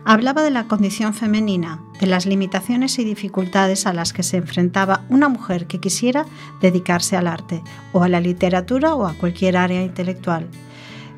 [0.05, 5.05] hablaba de la condición femenina, de las limitaciones y dificultades a las que se enfrentaba
[5.09, 6.25] una mujer que quisiera
[6.61, 10.47] dedicarse al arte, o a la literatura o a cualquier área intelectual.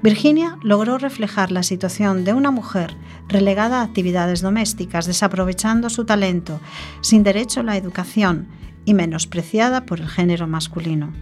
[0.01, 2.97] Virginia logró reflejar la situación de una mujer
[3.29, 6.59] relegada a actividades domésticas, desaprovechando su talento,
[6.99, 8.47] sin derecho a la educación
[8.83, 11.13] y menospreciada por el género masculino.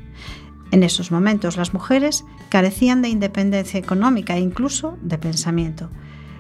[0.72, 5.90] En esos momentos las mujeres carecían de independencia económica e incluso de pensamiento.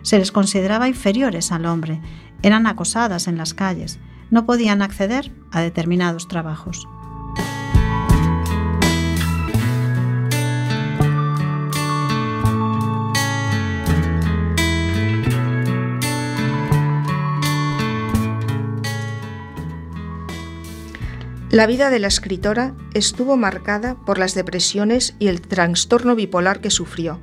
[0.01, 2.01] Se les consideraba inferiores al hombre,
[2.41, 3.99] eran acosadas en las calles,
[4.29, 6.87] no podían acceder a determinados trabajos.
[21.51, 26.69] La vida de la escritora estuvo marcada por las depresiones y el trastorno bipolar que
[26.69, 27.19] sufrió,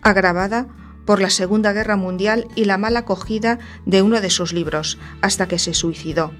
[0.00, 0.68] agravada
[1.04, 5.48] por la Segunda Guerra Mundial y la mala acogida de uno de sus libros, hasta
[5.48, 6.32] que se suicidó.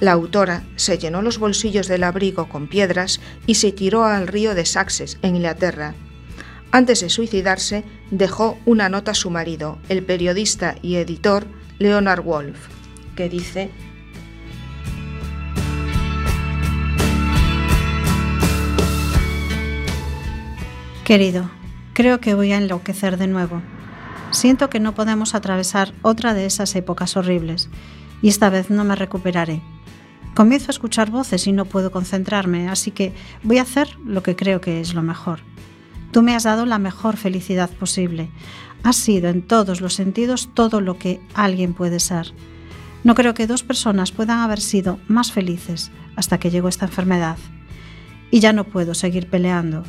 [0.00, 4.54] La autora se llenó los bolsillos del abrigo con piedras y se tiró al río
[4.54, 5.94] de Saxes, en Inglaterra.
[6.72, 11.46] Antes de suicidarse, dejó una nota a su marido, el periodista y editor
[11.78, 12.68] Leonard Wolf,
[13.16, 13.70] que dice
[21.04, 21.50] Querido,
[21.92, 23.60] creo que voy a enloquecer de nuevo.
[24.30, 27.68] Siento que no podemos atravesar otra de esas épocas horribles,
[28.22, 29.60] y esta vez no me recuperaré.
[30.34, 33.12] Comienzo a escuchar voces y no puedo concentrarme, así que
[33.42, 35.40] voy a hacer lo que creo que es lo mejor.
[36.12, 38.30] Tú me has dado la mejor felicidad posible.
[38.84, 42.32] Has sido en todos los sentidos todo lo que alguien puede ser.
[43.02, 47.36] No creo que dos personas puedan haber sido más felices hasta que llegó esta enfermedad.
[48.30, 49.82] Y ya no puedo seguir peleando.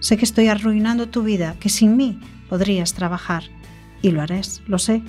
[0.00, 3.44] Sé que estoy arruinando tu vida, que sin mí podrías trabajar.
[4.02, 5.02] Y lo harás, lo sé.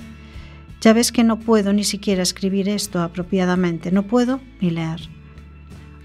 [0.80, 5.08] Ya ves que no puedo ni siquiera escribir esto apropiadamente, no puedo ni leer.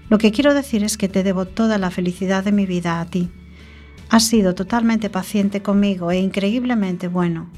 [0.08, 3.04] Lo que quiero decir es que te debo toda la felicidad de mi vida a
[3.06, 3.30] ti.
[4.08, 7.48] Has sido totalmente paciente conmigo e increíblemente bueno.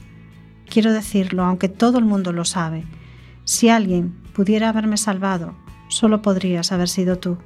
[0.69, 2.85] Quiero decirlo, aunque todo el mundo lo sabe.
[3.45, 5.55] Si alguien pudiera haberme salvado,
[5.89, 7.39] solo podrías haber sido tú.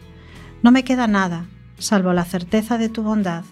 [0.63, 1.47] No me queda nada,
[1.79, 3.45] salvo la certeza de tu bondad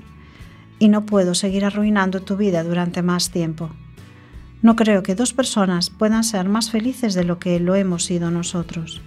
[0.78, 3.70] y no puedo seguir arruinando tu vida durante más tiempo.
[4.64, 8.30] No creo que dos personas puedan ser más felices de lo que lo hemos sido
[8.30, 9.02] nosotros.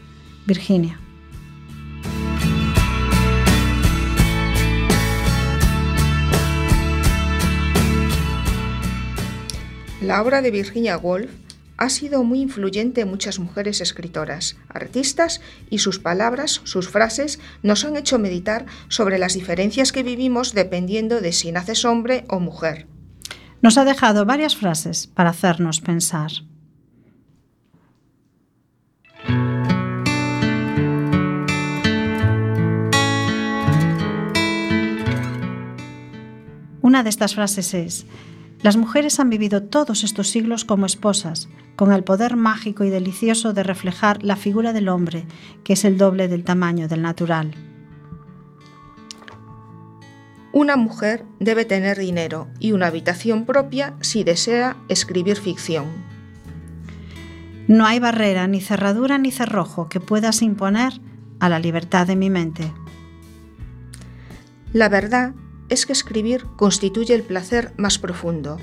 [0.45, 0.99] Virginia.
[9.99, 11.31] La obra de Virginia Woolf
[11.77, 15.41] ha sido muy influyente en muchas mujeres escritoras, artistas
[15.71, 21.19] y sus palabras, sus frases nos han hecho meditar sobre las diferencias que vivimos dependiendo
[21.19, 22.85] de si naces hombre o mujer.
[23.67, 26.31] Nos ha dejado varias frases para hacernos pensar.
[36.81, 38.05] Una de estas frases es,
[38.61, 43.51] las mujeres han vivido todos estos siglos como esposas, con el poder mágico y delicioso
[43.51, 45.25] de reflejar la figura del hombre,
[45.65, 47.53] que es el doble del tamaño del natural.
[50.57, 55.85] Una mujer debe tener dinero y una habitación propia si desea escribir ficción.
[57.67, 60.99] No hay barrera, ni cerradura, ni cerrojo que puedas imponer
[61.39, 62.73] a la libertad de mi mente.
[64.73, 65.35] La verdad
[65.69, 68.57] es que escribir constituye el placer más profundo.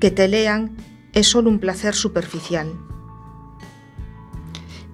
[0.00, 0.76] Que te lean
[1.14, 2.70] es solo un placer superficial.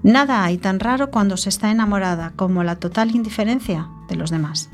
[0.05, 4.71] Nada hay tan raro cuando se está enamorada como la total indiferencia de los demás.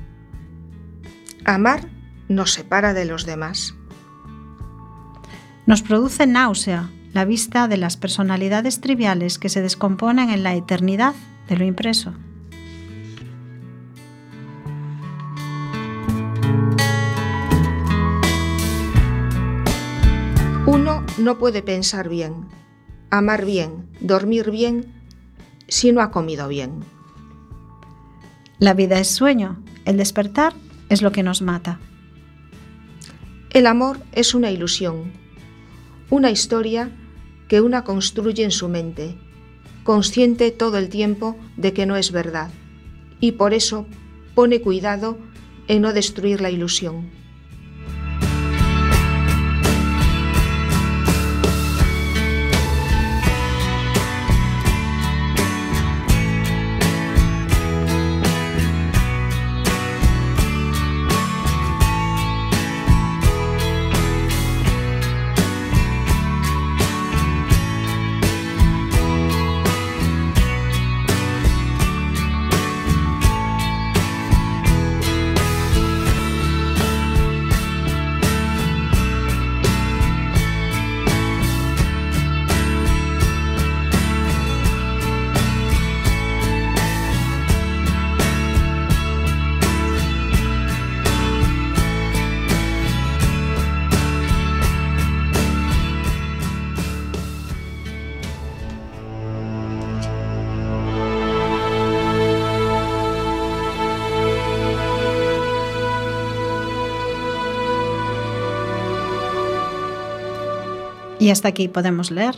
[1.46, 1.90] Amar
[2.28, 3.74] nos separa de los demás.
[5.66, 11.14] Nos produce náusea la vista de las personalidades triviales que se descomponen en la eternidad
[11.48, 12.14] de lo impreso.
[20.66, 22.48] Uno no puede pensar bien,
[23.10, 24.86] amar bien, dormir bien,
[25.68, 26.80] si no ha comido bien.
[28.58, 30.54] La vida es sueño, el despertar
[30.94, 31.78] es lo que nos mata.
[33.50, 35.12] El amor es una ilusión,
[36.08, 36.90] una historia
[37.48, 39.16] que una construye en su mente,
[39.82, 42.50] consciente todo el tiempo de que no es verdad,
[43.20, 43.86] y por eso
[44.34, 45.18] pone cuidado
[45.68, 47.10] en no destruir la ilusión.
[111.24, 112.34] Y hasta aquí podemos leer.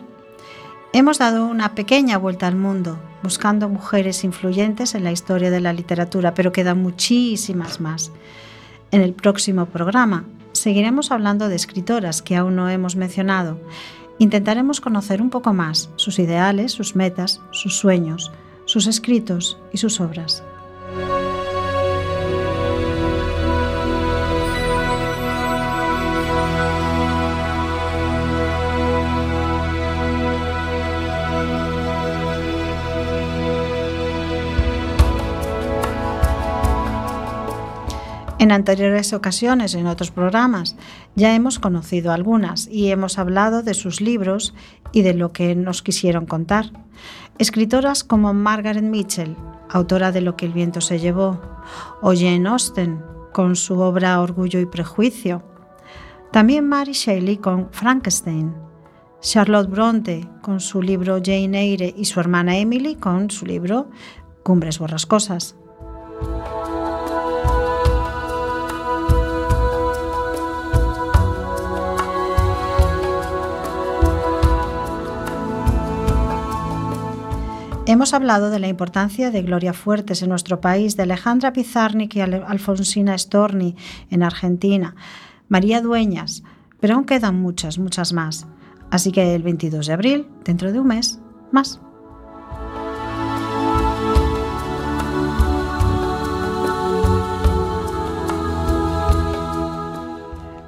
[0.93, 5.73] Hemos dado una pequeña vuelta al mundo buscando mujeres influyentes en la historia de la
[5.73, 8.13] literatura, pero quedan muchísimas más.
[8.93, 13.59] En el próximo programa seguiremos hablando de escritoras que aún no hemos mencionado.
[14.21, 18.31] Intentaremos conocer un poco más sus ideales, sus metas, sus sueños,
[18.67, 20.45] sus escritos y sus obras.
[38.47, 40.77] En anteriores ocasiones, en otros programas,
[41.17, 44.55] ya hemos conocido algunas y hemos hablado de sus libros
[44.93, 46.67] y de lo que nos quisieron contar.
[47.39, 49.35] Escritoras como Margaret Mitchell,
[49.69, 51.41] autora de Lo que el viento se llevó,
[52.01, 55.43] o Jane Austen, con su obra Orgullo y Prejuicio.
[56.31, 58.55] También Mary Shelley con Frankenstein.
[59.23, 63.91] Charlotte Bronte con su libro Jane Eyre y su hermana Emily con su libro
[64.45, 65.57] Cumbres Borrascosas.
[77.89, 82.21] Hemos hablado de la importancia de Gloria Fuertes en nuestro país, de Alejandra Pizarnik y
[82.21, 83.77] Alfonsina Storni
[84.11, 84.97] en Argentina,
[85.49, 86.43] María Dueñas,
[86.81, 88.49] pero aún quedan muchas, muchas más.
[88.91, 91.21] Así que el 22 de abril, dentro de un mes,
[91.53, 91.81] más.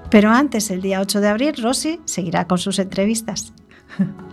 [0.09, 3.53] Pero antes, el día 8 de abril, Rosy seguirá con sus entrevistas.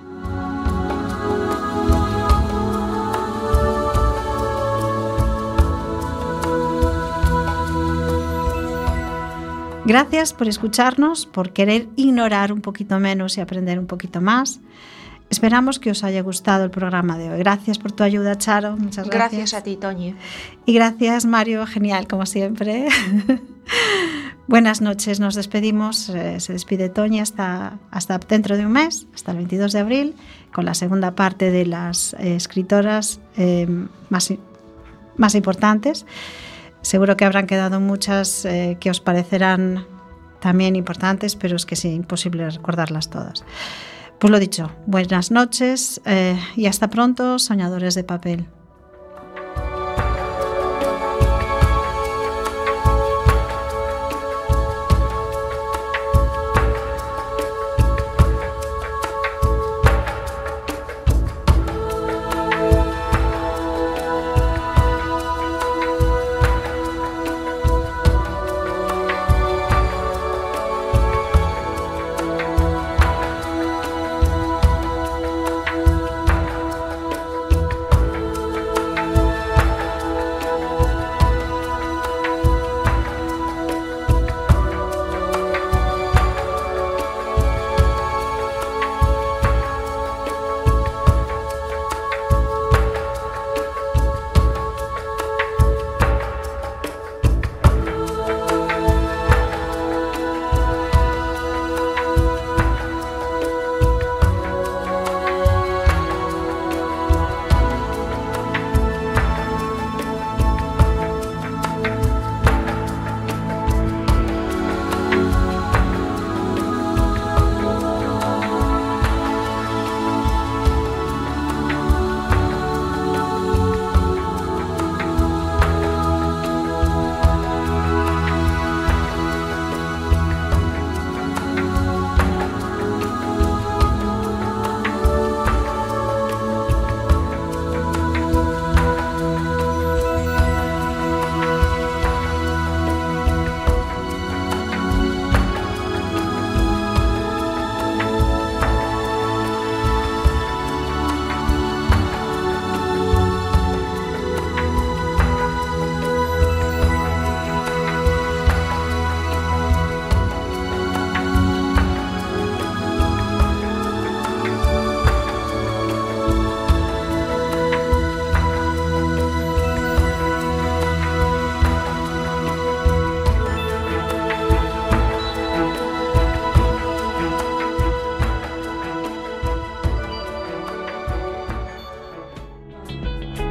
[9.86, 14.60] Gracias por escucharnos, por querer ignorar un poquito menos y aprender un poquito más.
[15.30, 17.38] Esperamos que os haya gustado el programa de hoy.
[17.38, 18.78] Gracias por tu ayuda, Charo.
[18.78, 19.32] Muchas gracias.
[19.32, 20.16] Gracias a ti, Toñi.
[20.66, 21.68] Y gracias, Mario.
[21.68, 22.88] Genial, como siempre.
[24.48, 25.20] Buenas noches.
[25.20, 26.10] Nos despedimos.
[26.10, 30.16] Eh, se despide Toñi hasta, hasta dentro de un mes, hasta el 22 de abril,
[30.52, 33.68] con la segunda parte de las eh, escritoras eh,
[34.10, 34.34] más,
[35.18, 36.08] más importantes.
[36.86, 39.88] Seguro que habrán quedado muchas eh, que os parecerán
[40.40, 43.44] también importantes, pero es que es imposible recordarlas todas.
[44.20, 48.46] Pues lo dicho, buenas noches eh, y hasta pronto, soñadores de papel.